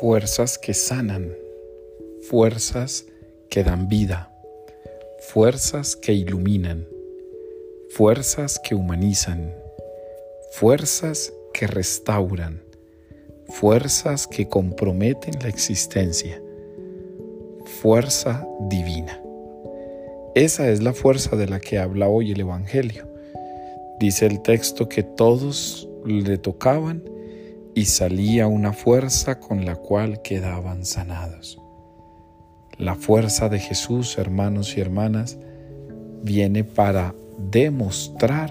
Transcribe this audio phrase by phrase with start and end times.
[0.00, 1.36] fuerzas que sanan,
[2.28, 3.06] fuerzas
[3.48, 4.30] que dan vida,
[5.20, 6.86] fuerzas que iluminan,
[7.90, 9.54] fuerzas que humanizan,
[10.52, 12.62] fuerzas que restauran,
[13.48, 16.42] fuerzas que comprometen la existencia,
[17.80, 19.20] fuerza divina.
[20.34, 23.06] Esa es la fuerza de la que habla hoy el Evangelio.
[24.00, 27.13] Dice el texto que todos le tocaban
[27.74, 31.60] y salía una fuerza con la cual quedaban sanados.
[32.78, 35.38] La fuerza de Jesús, hermanos y hermanas,
[36.22, 38.50] viene para demostrar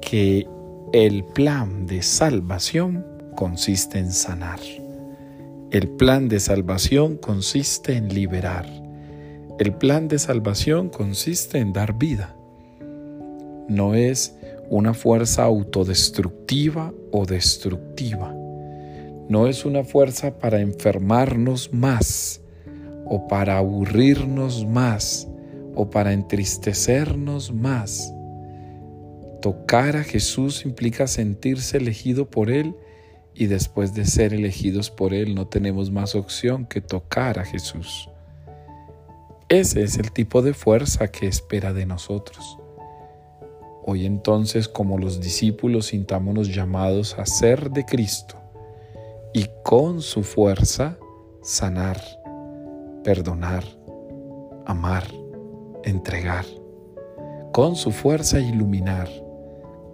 [0.00, 0.46] que
[0.92, 4.60] el plan de salvación consiste en sanar.
[5.70, 8.66] El plan de salvación consiste en liberar.
[9.58, 12.34] El plan de salvación consiste en dar vida.
[13.68, 14.36] No es
[14.70, 18.32] una fuerza autodestructiva o destructiva.
[19.28, 22.40] No es una fuerza para enfermarnos más
[23.04, 25.28] o para aburrirnos más
[25.74, 28.14] o para entristecernos más.
[29.42, 32.76] Tocar a Jesús implica sentirse elegido por Él
[33.34, 38.08] y después de ser elegidos por Él no tenemos más opción que tocar a Jesús.
[39.48, 42.60] Ese es el tipo de fuerza que espera de nosotros.
[43.82, 48.36] Hoy entonces, como los discípulos, sintámonos llamados a ser de Cristo
[49.32, 50.98] y con su fuerza
[51.42, 52.00] sanar,
[53.02, 53.64] perdonar,
[54.66, 55.04] amar,
[55.84, 56.44] entregar.
[57.52, 59.08] Con su fuerza iluminar,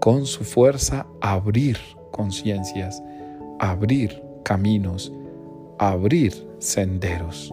[0.00, 1.78] con su fuerza abrir
[2.11, 3.03] conciencias,
[3.59, 5.12] abrir caminos,
[5.78, 7.53] abrir senderos.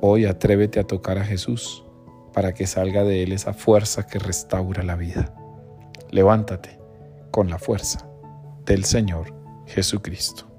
[0.00, 1.84] Hoy atrévete a tocar a Jesús
[2.32, 5.34] para que salga de él esa fuerza que restaura la vida.
[6.10, 6.78] Levántate
[7.30, 8.06] con la fuerza
[8.66, 9.34] del Señor
[9.66, 10.51] Jesucristo.